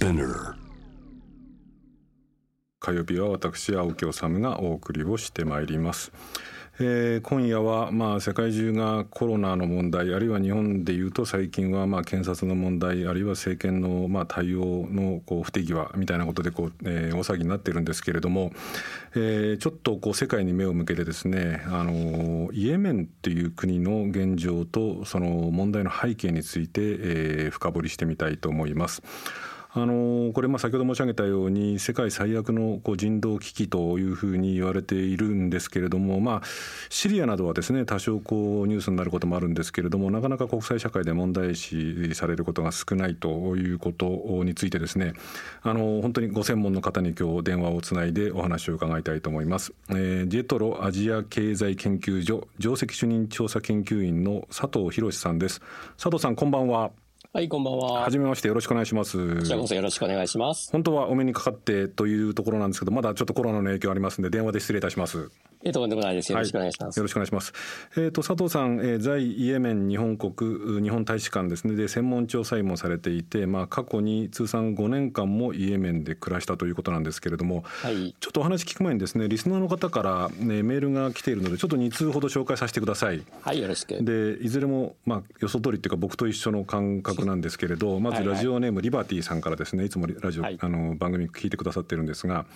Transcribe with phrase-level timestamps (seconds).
[0.00, 0.54] Spinner
[2.78, 6.10] 火曜日は私青木治がお送りをしてまいります。
[6.82, 18.52] えー今夜はまあ世界中がコロナの問題あるいは日本でいうと最近はまあ検察の問題あるいは政権のまあ対応のこう不手際みたいなことでこう、えー大騒ぎになってるんですけれども、
[19.14, 29.02] えーちょっとこう世界に目を向けてですねあのイエメンっていう国の現状とその問題の背景について、えー深掘りしてみたいと思います。
[29.72, 36.42] あのこれまあ先ほど申し上げたように世界最悪のこう人道危機というふうに言われているんですけれども、まあ、
[36.88, 44.06] シリアなどはですね多少こうニュースになることもあるんですけれどもなかなか国際社会で問題視されることが少ないということ
[44.42, 45.12] についてですね
[45.62, 49.72] あの本当にご専門の方に今日電話をつないでお話を伺いたいと思います。
[49.90, 55.60] えージェトロアジア経済研究所上席主任調査研究員の佐藤博さんです。
[55.96, 56.90] 佐藤さんこんばんは。
[57.32, 58.00] はい、こんばんは。
[58.00, 59.36] はじめましてよろしくお願いします。
[59.36, 60.72] こちらこそよろしくお願いします。
[60.72, 65.30] 本当はお目にかかってというところなんですけど、まだちょっとコロナの影響ありますんで、電話で失礼いたします。
[65.62, 66.32] え、とんでもないです。
[66.32, 66.96] よろしくお願いします。
[66.96, 67.52] よろしくお願いします。
[67.96, 78.16] えっ、と佐藤さん、えー在イエメン日本国日本大使館ですねで専門調査員もされていて、まあ過去に通算5年間もイエメンで暮らしたということなんですけれども、はい。
[78.18, 83.22] ちょっとお話聞く前にですねリスナーの方から、ね、メールが来ているのでちょっと2通ほど紹介させてください。
[83.42, 84.02] はい、よろしく。
[84.02, 88.26] でいずれも、まあ、予想通りっていうか僕と一緒の感覚なんですけれどまずはい。
[88.26, 90.58] はいラジオネームリバティさんからですねいつもラジオ、はい。
[90.60, 92.46] あの番組聞いてくださってるんですが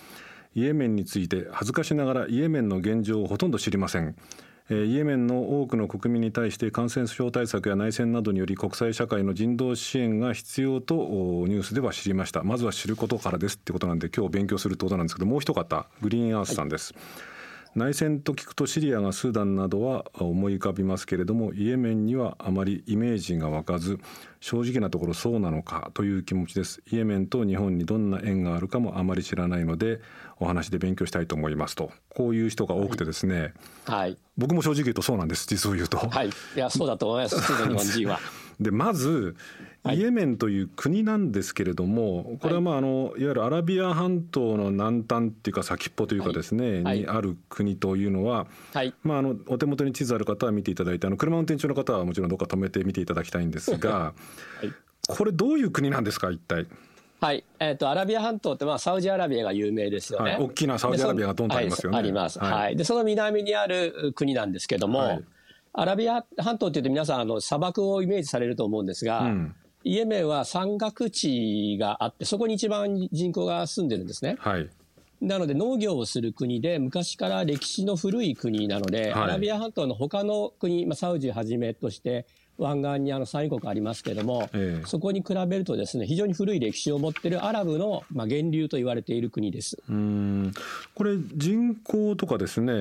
[0.55, 4.15] イエメンについて恥ずかしながらイエメンの現状をほとんど知りません。
[4.69, 12.41] えーイエメンの多くの国民に対して感染症対策や内戦などにより国際社会の人道支援が必要とおニュースでは知りました。
[12.43, 16.95] まずは知ることからですってことなんで今日勉強するってことなんですけどもう一方グリーンアースさんです、
[17.75, 23.99] 内戦と聞くとシリアがスーダンなどは思い浮かびますけれどもイエメンにはあまりイメージが湧かず
[24.39, 29.99] 正直なところそうなのかという気持ちですイエメンと日本にどんな縁があるかもあまり知らないので
[30.39, 33.53] お話で勉強したいと思いますとこういう人が多くてですね、
[33.85, 34.17] はい。
[34.37, 35.97] 僕も正直言うとそうなんです実を言うと。
[35.97, 36.29] はい。
[36.29, 37.35] いや、そうだと思います。
[37.61, 38.19] 日本人は。
[38.59, 39.35] でまず
[39.85, 39.99] はい。
[39.99, 47.01] イエメンという国なんですけれどもこれはまああのいわゆるアラビア半島の南端っていうか先っぽというかですね、はい。
[47.01, 48.93] にある国というのは、はい。
[49.03, 54.13] まあ、あのお手元に地図ある方は見ていただいてあの車運転中の方はもちろんどっか止めて見ていただきたいんですが、
[54.63, 54.67] い。
[55.07, 56.65] これどういう国なんですか一体、
[57.21, 57.43] はい。
[57.59, 60.31] えっ、と、アラビア半島って、まあ、サウジアラビアが有名ですよね。
[60.31, 61.95] はい、大きなサウジアラビアがドンとありますよね。
[61.95, 62.03] はい。
[62.03, 62.39] あります。
[62.39, 62.75] はい、はい。
[62.75, 65.23] で、その南にある国なんですけども、はい
[65.77, 69.55] アラビア半島っていうと皆さん、あの、砂漠をイメージされると思うんですが、うん。
[69.83, 74.37] イエメンは山岳地があって、そこに一番人口が住んでるんですね。
[74.39, 74.69] はい。
[75.21, 79.23] なので農業をする国で昔から歴史の古い国なので、はい。
[79.23, 82.25] アラビア半島の他の国、まあ、サウジはじめとして
[82.57, 84.85] 湾岸にあの産油国ありますけれども、ええ。
[84.85, 89.77] そこに比べるとですね非常に古い歴史を持っているアラブの、まあ、源流と言われている国です。
[89.89, 90.53] うーん。
[90.93, 92.75] これ人口とかですね、え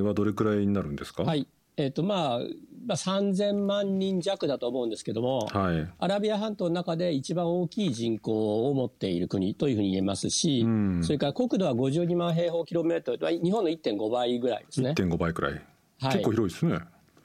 [0.00, 1.22] ーはどれくらいになるんですか？
[1.22, 1.46] はい。
[1.76, 2.40] えっとまあ
[2.84, 5.88] まあ、3000万人弱だと思うんですけども、はい。
[5.98, 11.00] アラビア半島の中で一番大きい人口を持っている国というふうに言えますし、うん。
[11.04, 14.90] それから国土は52万平方キロメートル、まあ日本の1.5倍ぐらいですね。
[14.90, 15.62] 1.5倍くらい、はい。
[16.00, 16.80] 結構広いですね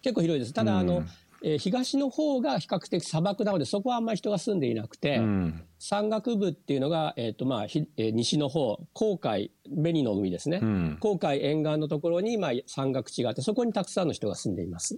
[0.07, 0.53] 結構広いです。
[0.53, 1.03] ただ、うんあの、
[1.43, 10.59] えー東の方が比較的砂漠なので、そこはあんまり人が住んでいなくて、うん山岳部っていうのが、えっ、と、まあ、ひえー西の方、黄海、紅の海ですね。
[10.61, 14.97] うん黄海沿岸のところに、まあ、山岳地があって、そこにたくさんの人が住んでいます。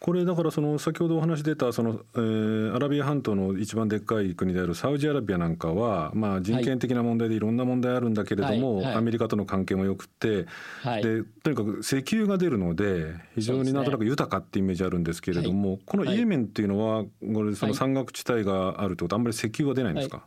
[0.00, 8.84] これだからその先ほどお話出たその、えーアラビア半島の一番でっかい国であるサウジアラビアなんかは、まあ、人権的な問題でいろんな問題あるんだけれども、はい。
[8.86, 8.94] はい。
[8.94, 10.46] アメリカとの関係もよくて、
[10.82, 11.02] はい。
[11.02, 20.24] でとにかく石油が出るので非常になんとなく豊かってイメージあるんですけれども、このイエメンっていうのはこれその山岳地帯があるってことあんまり石油は出ないんですか、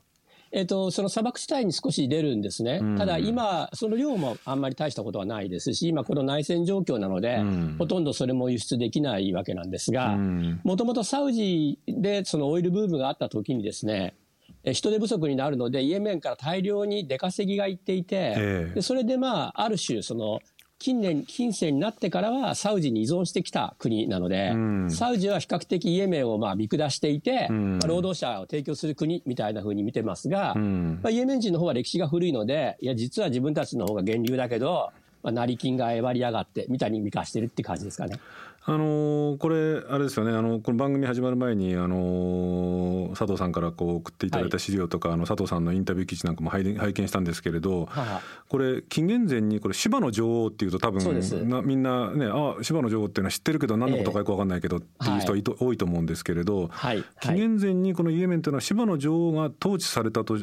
[0.56, 2.80] えっ、と、その砂漠地帯に少し出るんですね。
[2.80, 2.96] うん。
[2.96, 7.76] ただ今、その量もあんまり大したことはないですし、今この内戦状況なので、うん。
[7.80, 10.62] ほとんどそれも輸出できないわけなんですが、うん。
[10.64, 14.16] もともとサウジでそのオイルブームがあった時にですね、
[14.64, 20.40] え人手不足になるので、イエメンから大量に出稼ぎが行っていて、それでまあ、ある種、その、
[20.84, 24.92] 近年、近世になってからはサウジに依存してきた国なので、うん。
[24.92, 27.78] サウジは比較的イエメンをまあ見下していて、うん。
[27.78, 31.00] まあ労働者を提供する国みたいな風に見てますが、うん。
[31.02, 34.92] まあ、イエメン人の方は歴史が古いので、いや、実は自分たちの方が源流だけど、
[35.24, 38.20] まあ、成金がえばりやがって、みたいに見かしてるって感じですかね。
[38.66, 40.32] あのこれあれですよね。
[40.32, 60.38] あのこの番組始まる前にあの佐藤さんからこう送っていただいた資料とか、はい、あの佐藤さんのインタビュー記事なんかも拝見したんですけれど、はこれ紀元前にこれ芝の女王っていうと多分なみんなねあ芝の女王っていうのは知ってるけど何のことかよく分かんないけどっていう人は、多いと思うんですけれど、はい、紀元前にこのイエメンというのは芝の女王が統治されたと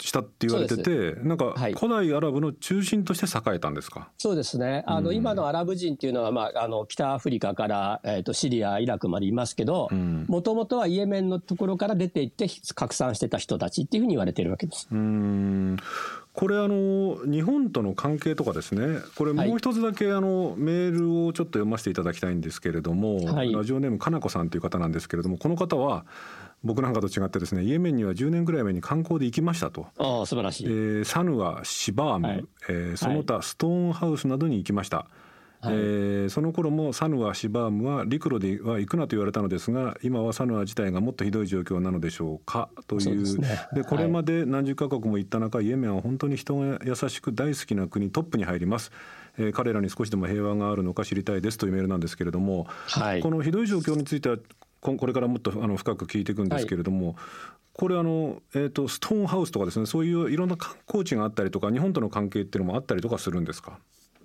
[0.00, 4.10] したって言われてて、なんか古代アラブの中心として栄えたんですか？
[4.16, 4.84] そうですね。
[4.86, 9.88] あの、うん、今のアラブ人っていうのは、まあ、あの北アフリカからえっ、ー、とシリア、イラクまでいますけど、
[10.28, 14.86] もともとはイエメンのところから出ていって拡散してた人たちっていうふうに言われてるわけです。
[14.92, 15.76] うん
[16.38, 26.06] これあの日本との関係とかですねこれもう一つだけあの、メールをちょっと読ませていただきたいんですけれども、はい、ラジオネームかなこさんという方なんですけれどもこの方は
[26.62, 29.88] 僕なんかと違ってですねイエメンには10年ぐらい前に観光で行きましたと。
[29.98, 35.08] あ素晴らしい、えー、サヌアシバーム、はい、えー、その他ストーンハウスなどに行きました、
[35.60, 42.68] はい、えー、その頃もサヌアシバームは陸路では行くなと言われたのですが今はサヌア自体がもっとひどい状況なのでしょうか？
[42.86, 43.24] という。
[43.36, 48.92] で、ね、これまで何十カ国も行った中、はい、イエメンは本当に人が優しく大好きな国トップに入ります。
[49.36, 54.36] えー、彼らに少しでも平和があるのか知りたいですというメールなんですけれども、はい、このひどい状況については
[54.80, 57.16] これからもっとあの深く聞いていくんですけれども、はい、
[57.72, 63.78] これあの、えーと、ストーンハウスとかですねそういういろんな観光地があったりとか日本との関係っていうのもあったりとかするんですか？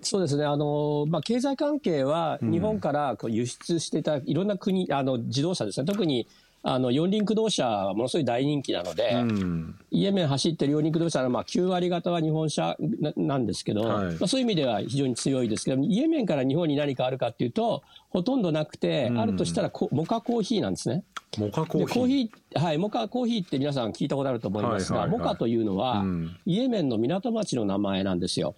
[0.04, 0.44] そうですね。
[0.44, 5.86] あの、まあ、経済関係は日本からこう輸出していたいろんな国、あの、自動車ですね。
[5.86, 6.26] 特に
[6.66, 12.74] あの四輪駆動車はものすごい大人気なので、うん、イエメン走ってる四輪駆動車のまあ9割方は日本車
[13.16, 21.04] なんですけど、はい、まあ、そういう意味では非常に強いですけど、イエメンから日本に何かあるかっていうと、ほとんどなくて、うん、あるとしたらモカコーヒーなんですね。
[21.38, 21.94] モカコーヒー。
[21.94, 28.54] コーヒー、はい、モカコーヒーって皆さん聞いたことあると思いますが、はいはいはい、モカというのは、うん、イエメンの港町の名前なんですよ。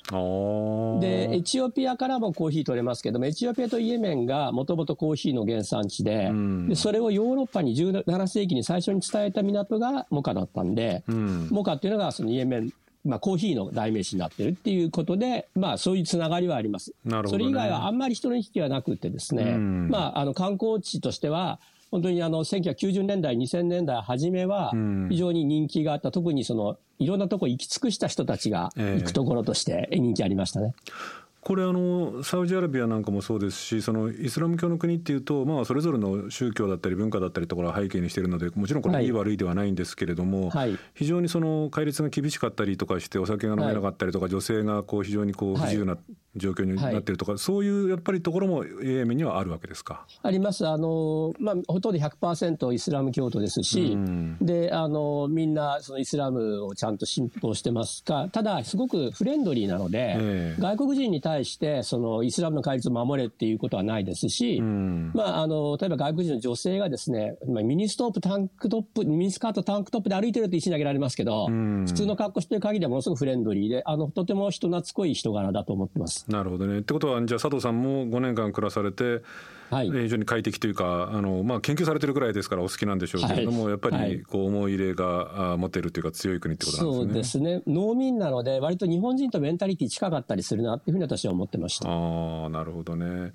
[1.00, 12.72] で、エチオピアからもコーヒー取れますけども、エチオピアとイエメンがもともとコーヒーの原産地でうん、で、それをヨーロッパに17世紀に最初に伝えた港がモカだったんで、うん、モカっていうのがそのイエメン
[13.06, 16.92] まあ、コーヒーの代名詞になってるっていうことで、まあ、そういうつながりはあります。
[17.04, 21.60] なるほど、ね、それ以外はあんまり人の行き来はなくてですね、うん、まあ、あの、観光地としては、
[21.90, 24.72] 本当にあの1990年代、2000年代初めは
[25.08, 30.74] 非常に人気があった、うん、特にそのいろんなとこ行き尽くした人たちが行くところとして人気ありましたね。
[30.88, 39.06] えーこれあのサウジアラビアなんかもそうですしそのイスラム教の国っていうと、まあ、それぞれの宗教だったり文化だったりところを背景にしているのでもちろんこれい。
[39.06, 45.96] い悪いではないんですけれども、はい、非常にその戒律が厳しかったりとかしてお酒が飲めなかったりとか、はい、女性がこう非常にこう不自由な
[46.34, 50.06] 状況になっているとか、はい、そういうやっぱりところもイエメンにはあるわけですか？
[50.22, 50.66] あります。
[50.66, 76.24] あの、まあ、ほとんど100%イスラム教徒ですし、うん、であのみんなそのイスラムをちゃんと信奉してますがただすごくフレンドリーなので、えー、外国人に対してそのイスラムの戒律を守れっていうことはないですし、うん、まあ、あの例えば外国人の女性がですねミニストップタンクトップミニスカートタンクトップで歩いてると石投げられますけど、うん、普通の格好してる限りはものすごくフレンドリーであのとても人懐っこい人柄だと思ってます。
[76.28, 76.78] なるほどね。
[76.78, 79.22] ってことはじゃあ佐藤さんも5年間暮らされて、
[79.70, 87.44] はい、非常に快適というかあの、まあ、研究されてるぐらいですからお好きなんでしょうけれども、はい、やっぱりこう思い入れが持てるというか強い国ってことなんですね。
[87.44, 87.62] そうですね。
[87.66, 91.88] 農民なので割と日本人とメンタリティ近かったりするなっていうふうに私は思ってました。
[91.88, 93.32] あなるほどね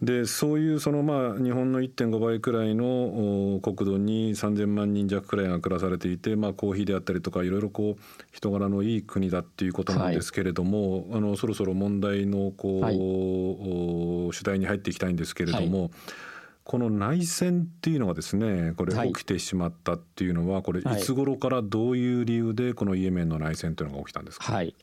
[0.00, 12.96] でそういうそのまあ日本の1.5倍くらいの国土に3,000万人弱くらいが暮らされていて、まあ、コーヒーであったりとかいろいろこう人柄のいい国だっていうことなんですけれども、はい、あのそろそろ問題のこう、はい、
[14.32, 15.82] 主題に入っていきたいんですけれども。
[15.82, 15.90] はい。
[16.68, 20.84] この内戦っていうのがですねこれ起きてしまったっていうのは、これい。
[21.00, 24.74] つ頃からどういう理由でこのイエメンの内戦というのが起きたんですか、はい、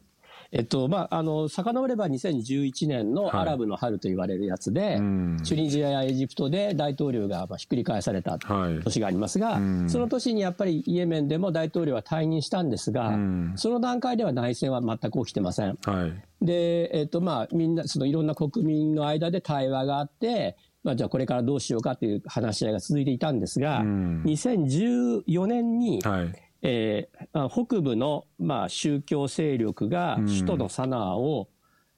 [0.51, 4.97] えっと、まあ、あの、遡れば2011年のアラブの春と言われるやつで、はい、
[5.43, 8.37] チュニジアやエジプトで大統領がまあひっくり返された
[8.83, 13.17] 年がありますが、はい、その年にやっぱりイエメンでも大統領は退任したんですが、
[13.55, 15.77] その段階では内戦は全く起きてません。
[15.83, 31.47] はい、で、えっと、まあ、みんな、そのいろんな国民の間で対話があって、まあ、じゃあこれからどうしようかという話し合いが続いていたんですが、2014年に、はいえー、北部の、まあ、宗教勢力が首都のサナーを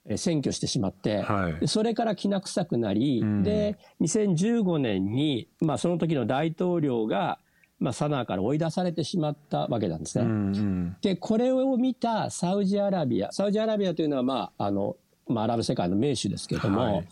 [0.10, 7.40] 占拠してしまって、はい、それからきな臭くなり、うん、で、2015年に、まあ、その時の大統領が、
[7.80, 10.96] まあ、サナーから追い出されてしまったわけなんですね。
[11.02, 14.96] で、これを見たサウジアラビア、サウジアラビアというのは、まあ、あの、
[15.28, 17.08] まあ、アラブ世界の名手ですけれども、はい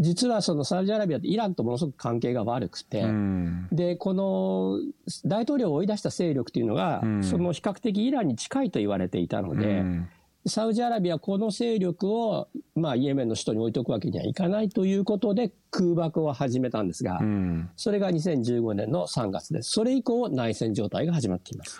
[0.00, 4.78] 実はそのサウジアラビアってイランとものすごく関係が悪くて、うん、で、この
[5.26, 10.08] 大統領を追い出した勢力というのが、うん、その比較的イランに近いと言われていたので、うん、
[10.46, 19.70] サウジアラビアはこの勢力を、まあ、イエメンの首都に置いておくわけにはいかないということで空爆を始めたんですが、うん、それが2015年の3月です。
[19.70, 21.78] それ以降、内戦状態が始まっています。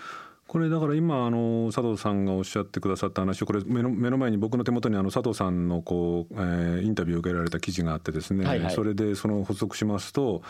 [0.51, 10.43] これだから今あの佐藤さんがおっしゃってくださった話これ目の目の前に僕の手元にあの佐藤さんのこう、えー、インタビューを受けられた記事があってですね、はいはい、それでその補足しますと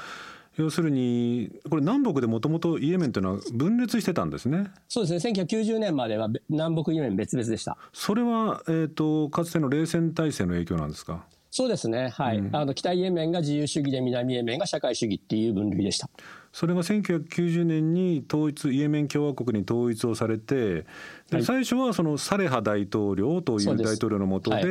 [0.57, 4.69] 要するにこれ南北でもともとイエメンというのは分裂してたんですね。
[4.89, 5.45] そうですね。
[5.45, 7.77] 1990年までは南北イエメン別々でした。
[7.93, 11.27] それは、えーと、かつての冷戦体制の影響なんですか？
[11.51, 16.09] そうですね、はい、うん、あの北イエメンが自由主義で南イエメンが社会主義っていう分類でした。
[16.53, 20.85] それが1990年に統一イエメン共和国に統一をされて、
[21.31, 24.69] はい、最初はそのサレハ大統領という大統領の下で、はい、え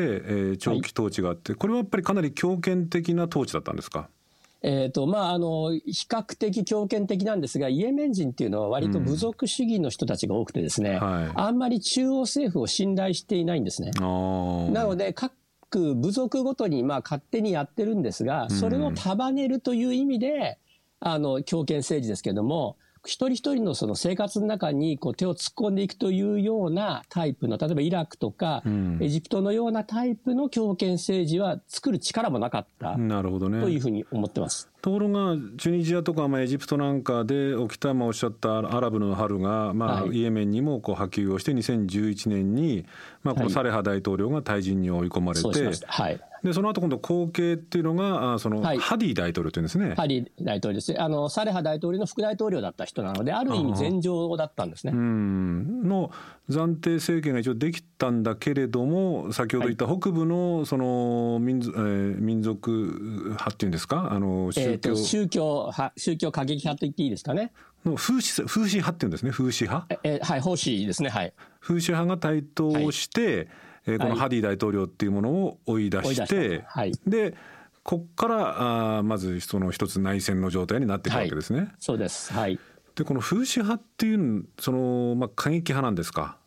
[0.53, 4.09] ー、長期統治があって、これはやっぱりかなり強権的な統治だったんですか？
[4.62, 11.12] えーとまあ、あの比較的強権的なんですが、イエメン人っていうのは、割と部族主義の人たちが多くて、ですね、うん。
[11.12, 13.91] はい、あんまり中央政府を信頼していないんですね。
[13.91, 14.03] な
[14.83, 15.31] ので、各
[15.78, 20.58] 部族ごとにまあ勝手にやってるんですが、それを束ねるという意味で、
[21.00, 28.63] あの強権政治ですけれども、一人一人のその生活の中にこう手を突っ込んでいくというようなタイプの、例えばイラクとか、
[29.00, 32.98] エジプトのようなタイプの強権政治は作る力もなかった。
[32.98, 33.62] なるほどね。
[33.62, 34.70] というふうに思ってます。
[34.82, 42.86] ところがチュニジアとかまあエジプトなんかで起きたまあおっしゃったアラブの春がまあイエメンにもこう波及をして2011年に
[43.24, 49.93] まあこのサレハ大統領が退陣に追い込まれて、はい、でその後今度後継っていうのがあその、ハディ大統領というんですね。
[49.96, 54.93] ハディ大統領ですあのサレハ大統領の副大統領だった人なのである意味前情だったんですね。
[54.96, 56.12] うんの
[56.50, 64.10] 暫定政権が一応できたんだけれども先ほど言った北部のその民,、えー、民族派っていうんですか？
[64.12, 67.51] あの宗教、えー、宗教派宗教過激派と言っていいですかね？
[67.86, 69.88] の風刺風刺派っていうんですね風刺派？
[70.03, 71.34] えー、はい風刺ですねはい。
[71.60, 73.48] 風刺派が台頭して、はい
[73.86, 77.36] えー、このハディ大統領っていうものを追い出して、はい、で
[77.83, 81.59] ここからあまずその一つ内戦の状態になっていくわけですね。
[81.59, 82.59] はい、そうです、はい、
[82.95, 86.38] でこの風刺派っていうその、まあ、過激派なんですか、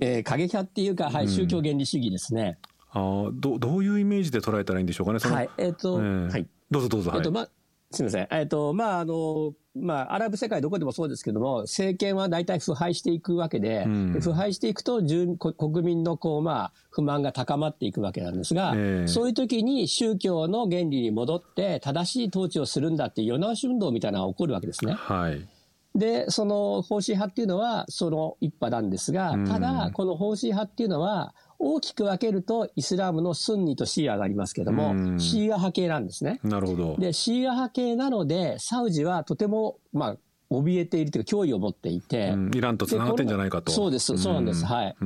[0.00, 2.58] えー、過激派っていうか、はい、宗教原理主義ですね。
[2.94, 5.18] あどどういうイメージで捉えたらいいんでしょうかね。
[5.18, 7.12] はいえーと、えー、はい、どうぞどうぞ。
[7.14, 7.48] えーとまあ
[7.92, 8.28] すみません。
[8.30, 24.92] えっ、ー、と、まあ、あの、まあ、アラブ世界どこでもそうですけども、政権は大体腐敗していくわけで、うん、腐敗していくと、国民のこう、まあ、不満が高まっていくわけなんですが、えー、そういう時に宗教の原理に戻って、正しい統治をするんだっていう世直し運動みたいなのが起こるわけですね。
[24.92, 25.48] はい。
[25.94, 31.34] で、その方針派っていうのは、その一派なんですが、ただ、この方針派っていうのは、
[31.64, 36.40] 大きく分けると、イスラムのスンニとシーアがありますけども、シーア派系なんですね。
[36.42, 36.96] なるほど。
[36.98, 40.16] で、シーア派系なので、サウジはとても、まあ、
[40.50, 43.70] 怯えているというか、脅威を持っていて、イランとつながってんじゃないかと。
[43.70, 44.64] そうです、そうなんです。
[44.64, 44.96] はい。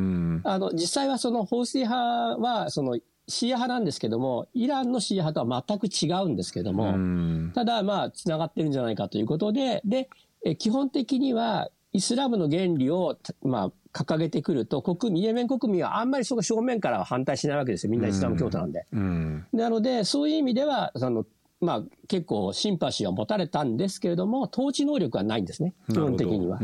[0.45, 2.99] あの、実際はその、ホーシー派は、その、
[3.29, 10.09] シーア派なんですけども、イランのシーア派とは全く違うんですけども、ただ、まあ、つながってるんじゃないかということで、で、
[10.43, 17.91] え基本的には、イスラムの原理を、まあ、掲げてくると、国民、イエメン国民はあんまりそこ正面からは反対しないわけですよ。
[17.91, 18.87] みんなイスラム教徒なんで。
[18.93, 21.25] うん、なので、そういう意味では、その、
[21.63, 26.59] まあ、結構シンパシーを持たれたんですけれども、統治能力はないんですね、基本的には。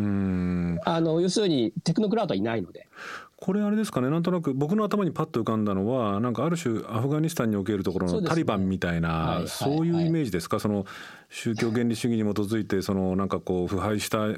[0.85, 2.87] あの要するに、テクノクラウドはいないので。
[3.45, 10.61] これあれですかねなんとなく僕の頭にパッと浮かんだのはなんかある種アフガニスタンにおけるところのタリバンみたいなそういうイメージですか？
[10.61, 10.87] その
[11.29, 14.35] 宗教原理主義に基づいてそのなんかこう腐敗したなん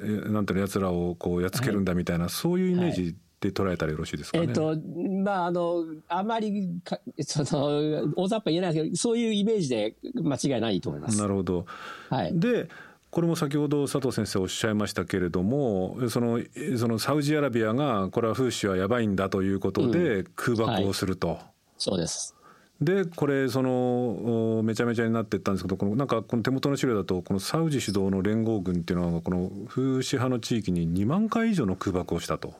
[0.47, 4.45] ていうの奴らをこうやっつけるんだみたいなそういうイメージで捉えたらよろしいですかね？
[4.49, 4.75] えっ、と
[5.23, 11.19] まああのあまりかその大雑把言えないですけどそういうイメージで間違いないと思います。
[11.21, 11.67] なるほど。
[12.09, 12.41] はい。
[12.41, 12.71] で
[13.15, 16.41] これも先ほど佐藤先生おっしゃいましたけれどもその
[16.77, 21.29] そのサウジアラビアがこれは風刺はやばいんだということで空爆をすると。
[21.29, 21.45] うんはい、
[21.79, 22.35] そうです。
[22.81, 32.55] でこれそのめちゃめちゃになっていったんですけどこのなんかこの手元の資料だとこのサウジ主導の連合軍っていうのはこの風刺派の地域に2万回以上の空爆をしたと。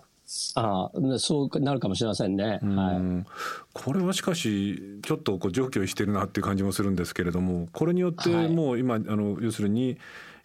[0.55, 3.27] ああそうなるかもしれませんね、はい、
[3.73, 9.99] これはしかしちょっとこう上記してるなっていう感じもするんですけれどもこれによってもう今、はい、あの要するに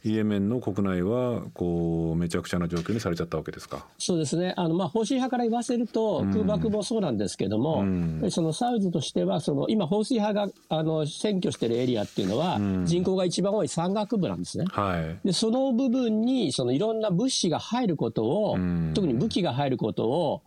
[0.06, 3.86] イエメンの国内はこうめちゃくちゃな状況にされちゃったわけですか？
[3.98, 14.66] そうですね、あのまあ、方針派から言わせると、空爆もそうなんですけども、うん、そのサウジとしては、その今、方針派があの占拠しているエリアっていうのは、人口が一番多い山岳部なんですね。
[14.70, 18.58] はい、でその部分にそのいろんな物資が入ることを、
[18.94, 20.42] 特に武器が入ることを、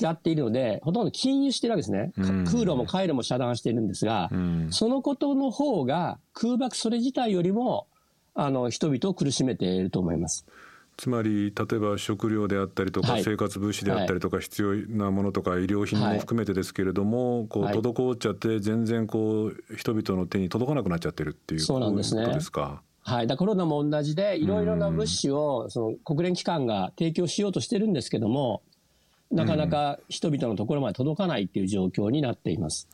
[0.00, 2.10] 嫌っているので、ほとんど禁輸してるわけですね。
[2.16, 4.30] 空路も回路も遮断しているんですが、
[4.70, 7.86] そのことの方が空爆それ自体よりも
[8.36, 10.46] あの人々を苦しめていると思います。
[10.96, 22.22] つまり例えば食料であったりとか、はい、生活物資であったりとか、必要なものとか医療品も含めてですけれども、はい、こう滞っちゃって全然こう人々の手に届かなくなっちゃってるっていうそうなんですね。
[22.22, 22.82] ことですか？
[23.02, 23.26] はい。
[23.26, 28.62] だコロナも同じで、いろいろな物資を、その国連機関が提供しようとしてるんですけども、
[29.30, 32.88] なかなか人々のところまで届かないっていう状況になっています。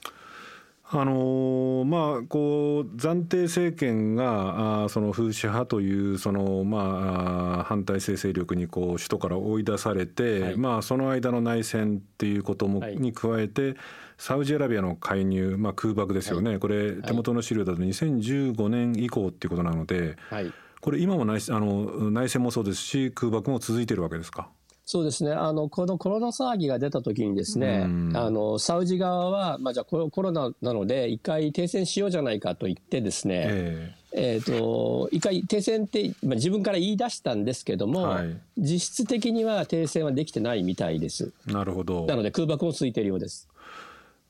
[0.94, 13.74] あのまあ、こう暫定政権があその風刺派というその、まあ、反体制勢力にこう首都から追い出されて、はい、まあ、その間の内戦っていうことも、に加えて
[14.18, 24.50] サウジアラビアの介入、まあ、空爆ですよね、はい、これ手元の資料だと2015年以降っていうことなので、はい、これ今も内あの内戦もそうですし空爆も続いてるわけですか？
[24.84, 25.32] そうですね。
[25.32, 27.84] あの、このコロナ騒ぎが出た時にですね、
[28.14, 41.32] あの、サウジ側は、まあ、じゃあコロナなので、一回停戦しようじゃないかと言ってですね、えーえーと、一回停戦って、まあ、自分から言い出したんですけども、はい、実質的には停戦はできてないみたいです。
[41.46, 42.04] なるほど。
[42.06, 43.48] なので空爆も続いているようです。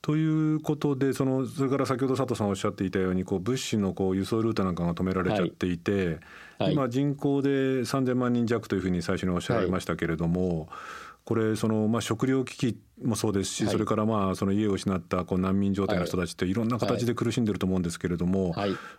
[0.02, 6.18] ということでそのそれから先ほど佐藤さんおっしゃっていたようにこう物資のこう輸送ルートなんかが止められちゃっていて、はい。
[6.58, 7.48] はい、今人口で
[7.82, 10.68] 3000万人弱というふうに最初におっしゃられましたけれども、はい、
[11.24, 16.54] これそのまあ食料危機もそうですし、それからまあその家を失ったこう難民状態の人たちってい。
[16.54, 18.56] ろんな形で苦しんでると思うんですけれども、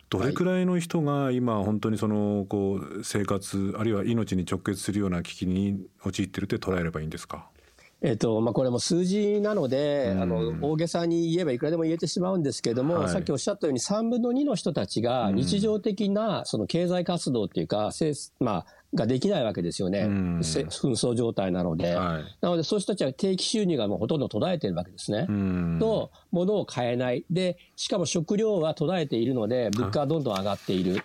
[0.09, 7.49] どれくらいの人が今本当にそのこう生活あるいは命に直結するような危機に陥っているって捉えればいいんですか？
[8.05, 17.91] えっとまあ、これも数字なので、うん、あの大げさに言えばいくらでも言えてしまうんですけれども、はい、さっきおっしゃったように3分の2の人たちが日常的なその経済活動っていうか、
[18.41, 25.25] まあ、ができないわけですよね、うん、紛争状態なので、はい、なのでそういう人たちは定期収入がもうほとんど途絶えてるわけですね。
[25.27, 31.01] うん、と、物を買えない、でしかも食料は途絶えているので、物価はどんどん上がっている。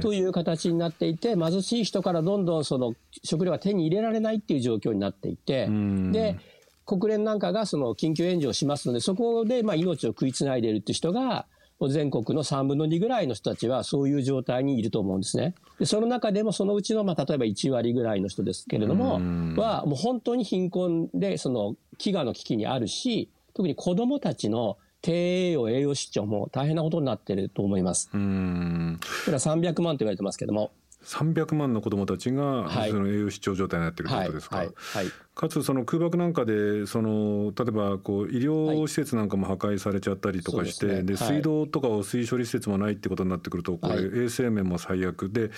[0.00, 2.94] という形になっていて、貧しい人からどんどんその
[3.24, 6.38] 食料が手に入れられないっていう状況になっていて、うん、で
[6.86, 11.46] 国連なんかがその緊急援助をしますので、そこでまあ命を食いつないでいるっていう人が、
[11.88, 15.54] 全国の3分の2ぐらいの人たちはそういう状態にいると思うんですね。
[15.78, 19.14] でその中でもそのうちの、まあ、例えば1割ぐらいの人ですけれども、
[19.60, 28.10] はもう本当に貧困で、その飢餓の危機にあるし、特に子供たちの低栄養、栄養失調も大変なことになっていると思います。
[28.12, 29.00] うん。
[29.24, 30.72] これは300万と言われてますけども。
[31.04, 34.56] 300万の子どもたちが、はい、その栄養失調状態になっているということですか？
[34.56, 34.66] はい。
[34.66, 45.50] はい、かつその空爆なんかでその例えばこう医療施設なんかも破壊されちゃったりとかして、で、ね、水道とか汚水処理施設もないってことになってくるとこれ衛生面も最悪で、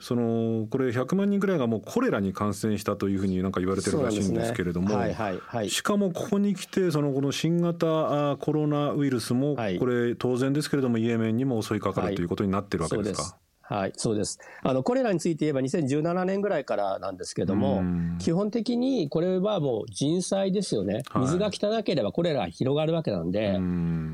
[0.00, 4.88] そのこれ100万人ぐらいがもうコレラに感染したというふうになんか言われてるらしいんですけれども、
[5.68, 13.36] しかもここに来てそのこの新型コロナウイルスもこれ当然ですけれどもイエメンにも襲いかかるということになってるわけですか？
[13.68, 14.38] はい、そうです。
[14.62, 17.82] あの、これらについて言えば2017年ぐらいからなんですけども、
[18.18, 21.02] 基本的にこれはもう人災ですよね。
[21.16, 23.60] 水が汚ければこれら広がるわけなんで、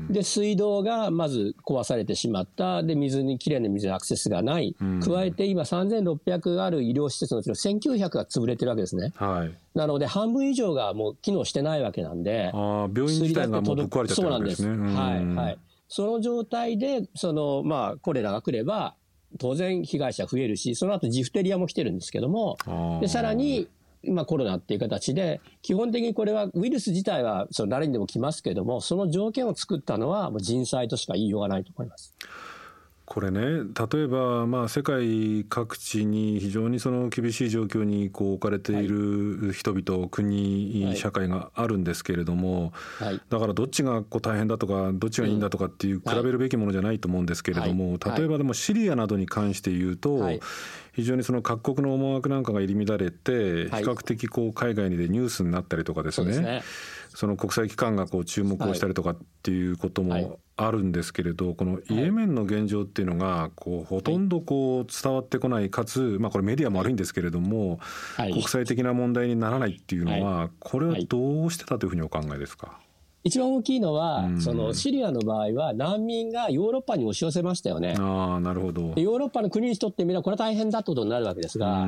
[0.09, 2.83] で、水道がまず壊されてしまった。
[2.83, 4.75] で、水に、きれいな水にアクセスがない。
[5.01, 9.13] 加えて今3600ある医療施設のうちの1900が潰れてるわけですね。
[9.15, 9.53] はい。
[9.73, 12.51] なので、半分以上がもう機能してないわけなんで。
[12.53, 14.67] ああ、病院自体がもうぶっ壊れちゃってるわけですね。
[14.67, 15.37] そうなんです。
[15.37, 15.57] はい、はい。
[15.87, 18.95] その状態で、その、まあ、コレラが来れば、
[19.37, 22.57] 当然被害者増えるし、その後ジフテリアも来てるんですけども、
[23.01, 23.67] でさらに、
[24.03, 32.13] まあ、コロナっていう形で、基本的にこれはウイルス自体はその誰にでも来ますけども、その条件を作ったのはもう人災としか言いようがないと思います。
[33.15, 50.29] これね例えばまあ世界各地に非常にその厳しい状況にこう置かれている人々、はい、国、社会があるんですけれども、はい、だからどっちがこう大変だとかどっちがいいんだとかっていう比べるべきものじゃないと思うんですけれども、例えばでもシリアなどに関して言うと、
[50.95, 56.63] 非常にその各国の思惑なんかが入り乱れて比較的こう海外にでニュースになったりとかですね。
[57.13, 67.79] その国際機関がこう注目をしたりとかっていうこともあるんですけれど、このイエメンの現状っていうのがこうほとんどこう伝わってこないかつ、まあ、これメディアも悪いんですけれども、
[68.17, 72.79] 国際的な問題にならないっていうのは、これはどうしてたというふうにお考えですか？
[73.25, 77.95] 一番大きいのは、そのシリアの場合は難民がヨーロッパに押し寄せましたよね。
[77.97, 81.87] あなるほどヨーロッパの国にとってみればこれは大変だってことになるわけですが、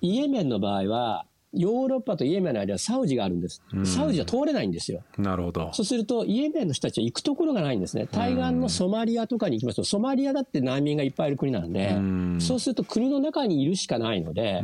[0.00, 3.60] イエメンの場合はヨーロッパとイエメンの間はサウジがあるんです。
[3.84, 5.02] サウジは通れないんですよ。
[5.16, 5.70] なるほど。
[5.72, 8.06] そうすると、イエメンの人たちは行くところがないんですね。
[8.06, 11.96] 対岸のソマリアとかに行きますと、ソマリアだって難民がいっぱいいる国なんで、
[12.40, 14.60] そうすると国の中にいるしかないので、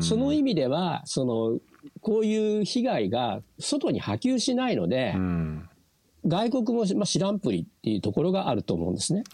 [0.00, 1.58] その意味では、その、
[2.00, 5.14] こういう被害が外に波及しないので、
[6.26, 9.24] 外国も、まあ、知らんぷりっていうところがあると思うんですね。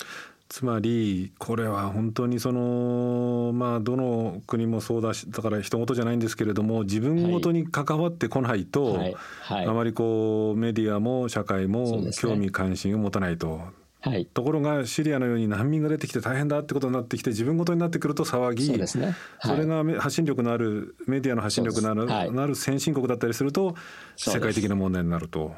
[0.49, 9.17] つまりこれは本当にそのまあどの国もそうだしだから人事じゃないんですけれども自分ごとに関わってこないと、はい。
[9.41, 13.63] はい、あまりこうメディアも社会も興味関心を持たないと。
[14.05, 19.07] はい、ところがシリアのように難民が出てきて大変だってことになってきて自分ごとになってくると騒ぎそ、ね。
[19.39, 23.75] はい、それが発信力のあるメディアの発信力のある,、はい、なる先進国だったりすると
[24.17, 25.55] 世界的な問題になると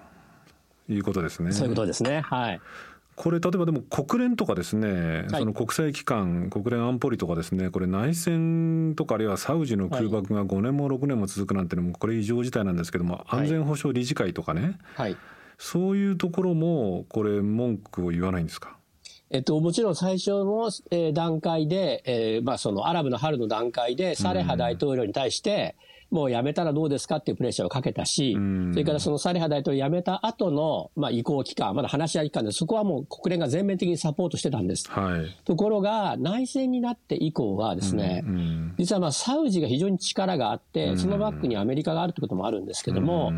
[0.89, 1.51] いうことですね。
[1.51, 2.61] そういうことですね、はい。
[3.17, 15.17] これ例えばでも国連とかですね、はい、その国際機関国連安保理とかですねこれ内戦とかあるいはサウジの空爆が5年も6年も続くなんてのもこれ異常事態なんですけども、安全保障理事会とかね、はい、
[15.59, 18.77] そういうところもこれ文句を言わないんですか？
[19.31, 25.75] えっと、もちろん最初の、えー、段階で、えーまあ、そのアラブの春の段階でサレハ大統領に対して、
[26.12, 28.38] もう辞めたらどうですかっていうプレッシャーをかけたし、
[28.73, 34.88] それからそのサレハ大統領辞めた後の、まあ、移行期間、まだ話し合い期間で、そこはもう国連が全面的にサポートしてたんです。
[34.88, 38.23] はい、ところが、内戦になって以降はですね、
[38.79, 43.33] 実はまあサウジが非常に力があって、そのバックにアメリカがあるってこともあるんですけども、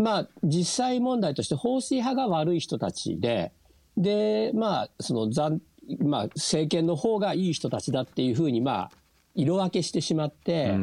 [0.00, 3.52] まあ、実際問題として放水派が悪い人たちで、
[3.96, 5.60] で、まあ、その残、
[5.98, 8.90] まあ、政権の方がいい人たちだっていうふうに、まあ、
[9.34, 10.74] 色分けしてしまって、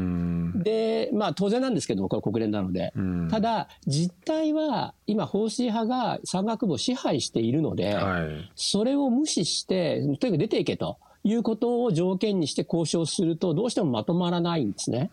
[0.56, 2.94] で、まあ当然なんですけども、これ国連なので。
[3.30, 10.98] ただ、実態は今、方針派が山岳部を支配しているので、はい、それを無視して、とにかく出ていけと。
[11.28, 15.12] いうことを条件にして交渉すると、どうしてもまとまらないんですね。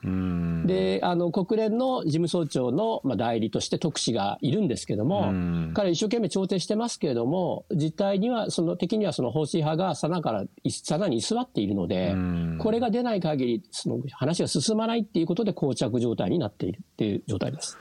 [0.66, 5.32] で、あの、国連の事務総長の、まあ、代理として特使がいるんですけども、
[5.74, 12.14] 彼一生懸命調停してますけれども、実態には、その敵にはその方針派がさなから、さなに居座っているので、
[12.58, 17.76] これが出ない限り、その話が進まないっていうことで膠着状態になっているっていう状態です。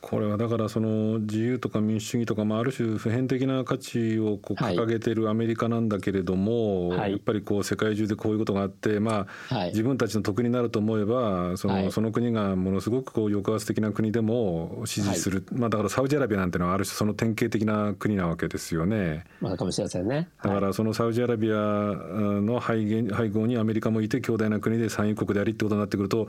[0.00, 19.24] これはだからその自由とか民主主義とか、まあ、ある種普遍的な価値をこう掲げているアメリカなんだけれども、はい、やっぱりこう世界中でこういうことがあって、まあ、はい、自分たちの得になると思えばそのはい、その国がものすごくこう抑圧的な国でも支持する、まあ、だからサウジアラビアなんてのはある種その典型的な国なわけですよね。
[19.40, 20.28] まあ、かもしれませんね。
[20.42, 26.28] だからそのサウジアラビアの背背後にアメリカもいて強大な国で産油国でありってことになってくると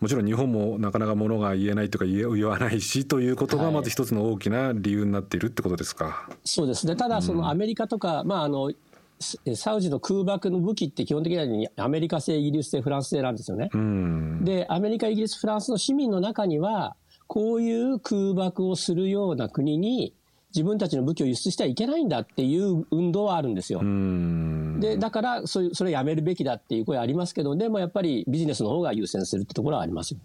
[0.00, 6.04] もちろん日本もなかなかものが言えないとか言わないしということがまず一つの大きな理由になっているってことですか？
[6.04, 8.72] はい、そうですねただそのアメリカとか、うん、まああの
[9.54, 13.70] サウジの空爆の武器って基本的にはアメリカ製、イギリス製、フランス製なんですよね。
[13.72, 20.12] うん、で、アメリカ、イギリス、フランスの市民の中には、こういう空爆をするような国に
[20.56, 23.82] 自分たちの武器を輸出してはいけないんだっていう運動はあるんですよ。
[24.80, 30.20] で、だからそ、それやめるべきだっていう声ありますけど、でもやっぱりビジネスの方が優先するってところはありますよ、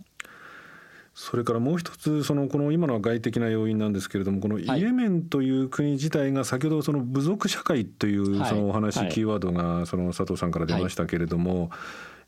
[1.14, 11.70] それからもう一つそのこの今のは外的な要因なんですけれどもこのイエメンという国自体が先ほどその部族社会というそのお話、キーワードがその佐藤さんから出ましたけれども、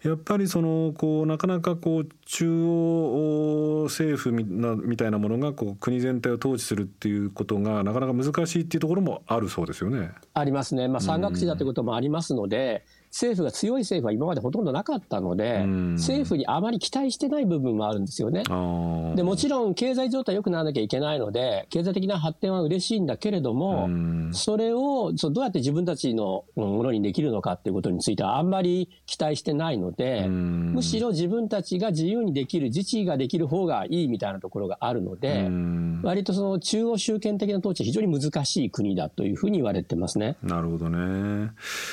[0.04, 10.12] やっぱりそのこうなかなかこう中央政府みたいなものがこう国全体を統治するっていうことがなかなか難しいっていうところもあるそうですよね。
[10.34, 10.90] ありますね。
[10.90, 18.44] まあ山岳地だということもありますので、政府が強い政府は今までほとんどなかったので、政府にあまり期待してない部分もあるんですよね。
[19.16, 23.88] でもちろん経済状態良くならなきゃいけないので、経済的な発展は嬉しいんだけれども、
[24.32, 35.52] それをそどうやって自分たちのものにできるのかっていうことについてはあんまり期待してないので、むしろ自分たちが自由にできる、自治ができる方がいいみたいなところがあるので、
[36.02, 40.36] 割とその中央集権的な統治は非常に難しい国だというふうに言われてますね。
[40.42, 41.46] なるほどね。
[41.46, 41.52] だ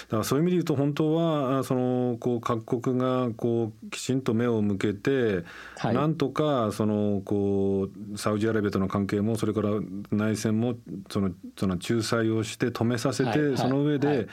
[0.08, 5.44] からそういう意味で言うと本当はそのこう各国がこうきちんと目を向けて、
[5.78, 9.70] はい、なんとかそのこうサウジアラビアとの関係もそれから
[10.10, 10.74] 内戦も
[11.10, 14.28] そのその仲裁をして止めさせて、はいはい、その上で、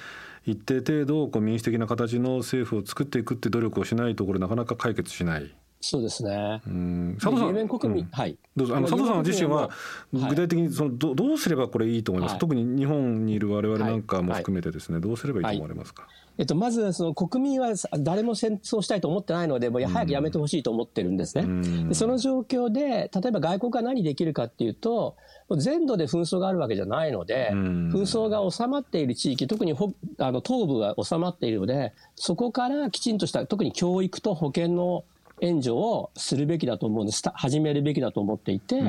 [0.45, 5.53] 一定程度こう民主的な形の政府を作っていくって努力をしないとこれなかなか解決しない。
[5.89, 6.61] そうですね。
[6.67, 8.37] うん、佐藤さん、国民、うん、はい。
[8.57, 9.69] どうぞ、あの佐藤さん自身は
[10.11, 12.31] 具体的にそのどどうすればこれいいと思います？
[12.33, 16.03] はい、特に日本にいる我々なんかも含めてですね、はい、どうすればいいと思われますか？
[16.03, 21.45] はいえっと、まずその国民は誰も戦争したいと思ってないので、もう早くやめてほしいと思ってるんですね。
[21.45, 25.15] うん、でその状況で、例えば外国が何できるかっていうと、
[25.57, 29.73] 全土で紛争があるわけじゃないので、うん、紛争が収まっている地域、特に
[30.19, 35.05] あの東部が収まっているので、そこからきちんとした、特に教育と保険の
[35.41, 37.21] 援助をするべきだと思うんです。
[37.33, 38.81] 始めるべきだと思っていて、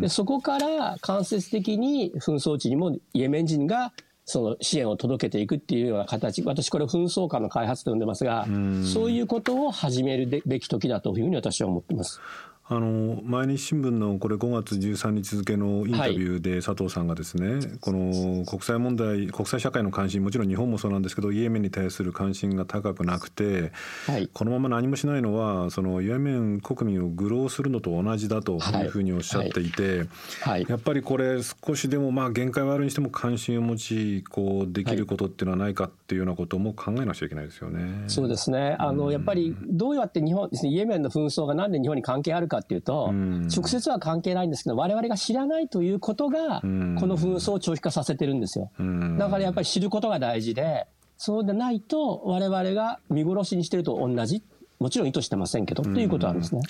[0.00, 3.92] でそこから間接的に紛争地にもイエメン人が
[4.24, 8.46] その支援を届けていくっていうような形、私これ紛争下の開発と呼んでますが、
[8.92, 12.20] そういうことを始めるべき時だというふうに私は思ってます。
[12.68, 23.72] あの毎日新聞のこれ5月13日付のインタビューで佐藤さんがですね、はい、この国際問題国際社会の関心もちろん日本もそうなんですけどイエメンに対する関心が高くなくて、
[24.06, 28.86] はい、このまま何もしないのはそのイエメン国民を愚弄するのと同じだとい。
[28.86, 30.06] うふうにおっしゃっていて、
[30.40, 38.04] はい、やっぱりこれ少しでもまあ限界はあるにしても関心を持ちこうできることっていうのはないかっていうようなことも考えなくちゃいけないですよね。
[38.08, 38.76] そうですね。
[38.78, 43.12] あの、やっぱりどうやって日本ですねイエメンの紛争がなんで日本に関係あるかかっていうと、
[43.54, 48.70] 直接は関係ないんですけど、我々が知らないということが、この紛争を長期化させてるんですよ。
[49.18, 50.86] だからやっぱり知ることが大事で、
[51.18, 54.42] そうでないと、我々が見殺しにしてると同じ、
[54.78, 56.62] もちろん意図してませんけど、ということなんですね。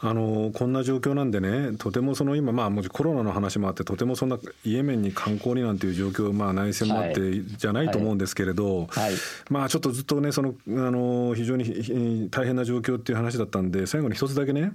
[0.00, 9.04] あのこんな状況なんでねとてもその今まあもちコロナの話もあってとてもそんなイエメンに観光になんていう状況まあ内戦もあってじゃないと思うんですけれど、はい。
[9.04, 9.14] はい、
[9.50, 14.72] まあちょっとずっとねそのあの非常に大変な状況っていう話だったんで最後に一つだけね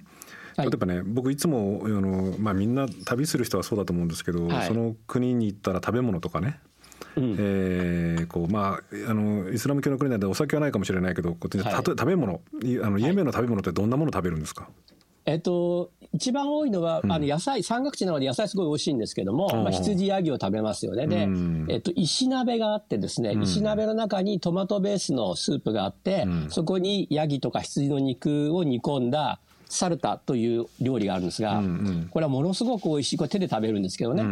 [0.58, 6.60] 例えばね、僕いつもあの、まあ、みんな旅する人はそうだと思うんですけど、はい、その国に行ったら食べ物とかね、
[7.16, 12.42] うん、えー、こうまあ、あのイスラム教の国なんでお酒はないかもしれないけど、はい、食べ物
[12.84, 14.70] あのイエメンの食べ物ってどんなもの食べるんですか、
[15.26, 21.08] えっと、一番多いのは、あの野菜、山岳地なので野菜すごい美味しいんですけども、まあ、羊ヤギを食べますよね。
[21.08, 21.28] で、
[21.74, 31.64] えっと、石鍋があってですね、石鍋の中にトマトベースのスープがあって、そこにヤギとか羊の肉を煮込んだサルタという料理があるんですが、
[32.12, 33.18] これはものすごく美味しい。
[33.18, 34.24] これ手で食べるんですけどね。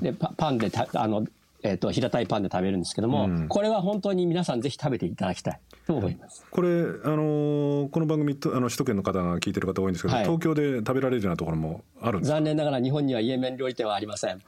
[0.00, 1.24] で、パンでた、あの、
[1.62, 6.44] えっ、ー、と、平たいパンで食べるんですけども、うん、これは本当に皆さんぜひ食べていただきたいと思います。
[6.50, 14.40] これ、あのー、この番組と、あの、首都圏の方が聞いてる方多いんですけど、はい、東京で食べられるようなところもあるんです残念ながら日本にはイエメン料理店はありません。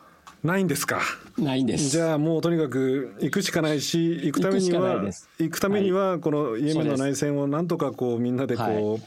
[0.42, 1.00] ないんですか？
[1.38, 1.90] ないんです。
[1.90, 5.04] じゃあもうとにかく行くしかないし、行くためには、
[5.38, 9.02] 行くためには、このイエメンの内戦をなんとかこうみんなでこう、はい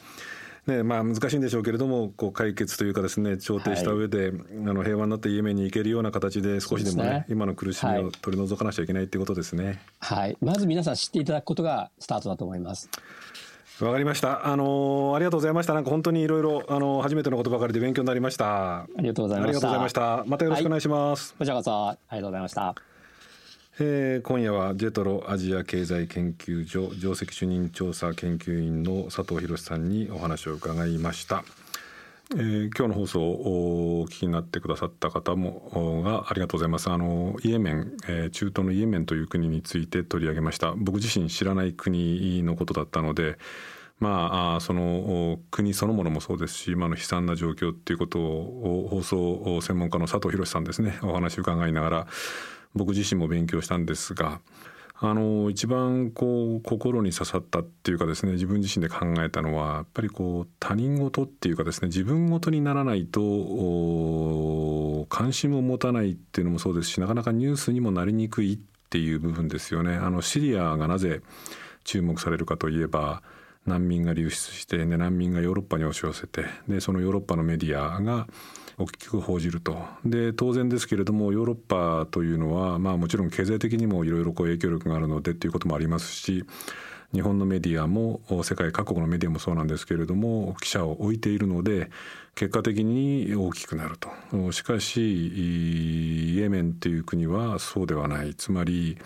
[0.67, 9.79] ねまあ、難しいんでしょうけれどもこう解決というかですね調停した上で、はい、あの平和になってイエメンに行けるような形で少しでもね、ね、今の苦しみを取り除かなきゃいけないっていうことですね。
[9.99, 12.89] はい、まず皆さん知っていただくことがスタートだと思います。
[13.81, 14.47] わかりました。
[14.47, 15.73] あのー、ありがとうございました。
[15.73, 18.83] なんか本当にいろいろ、あのー、初めてのことばかりで勉強になりました。
[18.83, 19.49] ありがとうございました。
[19.49, 20.23] ありがとうございました。
[20.25, 21.31] またよろしくお願いします。
[21.31, 22.94] はい、こちらこそ、ありがとうございました。
[23.77, 31.43] えー、今夜はジェトロアジア経済研究所上席主任調査研究員の佐藤博さんにお話を伺いました。
[32.31, 43.37] えー、今日の放送をお聞きになってくださった方もがありがとうございますあのイエメン、えー、中東のイエメンという国について取り上げました僕自身知らない国のことだったので
[43.99, 52.07] まあその国そのものもそうですし今の悲惨な状況っていうことを放送専門家の佐藤博さんですねお話を伺いながら
[52.75, 54.41] 僕自身も勉強したんですが
[54.97, 63.21] あの一番こう心に刺さったっていうかですね自分自身で考えたのはやっぱりこう他人事っていうかですね自分事にならないと
[65.09, 68.59] 関心を持たないっていうのもそうですしなかなかニュースにもなりにくいっ
[68.89, 69.95] ていう部分ですよね。
[69.95, 71.21] あのシリアがなぜ
[71.83, 73.21] 注目されるかといえば
[73.65, 78.27] 難民が流出して、ね、難民がヨーロッパに押し寄せてでそのヨーロッパのメディアが
[78.77, 79.77] 大きく報じると。
[80.05, 86.45] で当然ですけれどもヨーロッパというのは、まあ、もちろん経済的にもいろいろ影響力があるのでっていうこともありますし
[87.13, 91.89] 日本のメディアも世界各国のメディアもそうなんですけれども記者を置いているので
[92.35, 94.51] 結果的に大きくなると。
[94.51, 98.35] しかしイエメンという国はそうではない。
[98.35, 98.97] つまり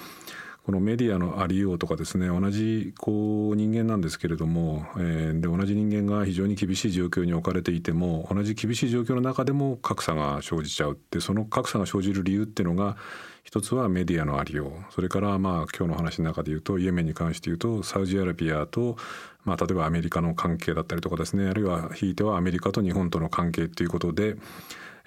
[0.69, 12.97] このメディアのありようとかですね同じこう人間なんですけれども、えー、で同じ人間が非常に厳しい状況に置かれていても同じ厳しい状況の中でも格差が生じちゃうってその格差が生じる理由っていうのが
[13.43, 14.93] 一つはメディアのありよう。
[14.93, 18.95] それからまあ今日の話の中で言うとイエメンに関して言うとサウジアラビアと
[19.45, 24.35] まあ例えばアメリカの関係だったりとかですねあるいはひいてはアメリカと日本との関係っていうことで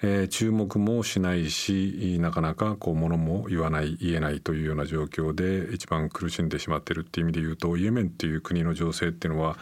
[0.05, 9.57] えー、注目もしないしなかなかこう物も言わない言えないというような状況で一番苦しんでしまってるっていう意味で言うとイエメンっていう国の情勢っていうのは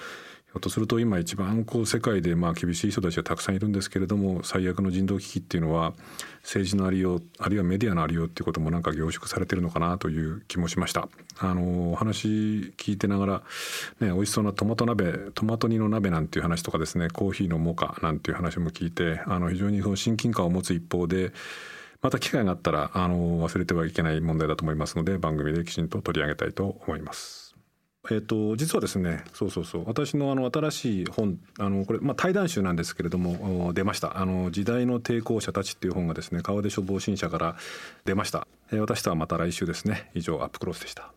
[0.55, 5.93] ょっとすると今一番こう世界でまあ厳しい人たちがたくさんいるんですけれども最悪の人道危機っていうのは
[6.43, 11.07] 政治のありようあるいはメディアのありようっていうこともなんか凝縮されてるのかなという気もしました
[11.39, 12.27] あのお話
[12.77, 13.41] 聞いてながら
[13.99, 21.31] ね美味しそうなトマト鍋トマト煮の鍋なんていう話とかですねコーヒーのモカなんていう話も聞いてあの非常にその親近感を持つ一方で
[22.01, 27.40] また機会があったらあの忘れてはいけない問題だと思いますので番組できちんと取り上げたいと思います。
[28.09, 29.83] えーと、実はですねそうそうそう。
[29.85, 34.17] 私のあの新しい本あのこれ、まあ、対談集なんですけれども出ました。
[34.17, 37.55] あの「時代の抵抗者たち」っていう本がですね川出処方新社から
[38.05, 41.11] 出ました、えー、私とはまた来週ですね以上アップクロスでした。